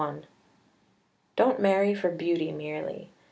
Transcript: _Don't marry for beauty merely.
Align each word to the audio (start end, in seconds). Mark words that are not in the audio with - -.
_Don't 1.37 1.59
marry 1.59 1.93
for 1.93 2.09
beauty 2.09 2.51
merely. 2.51 3.11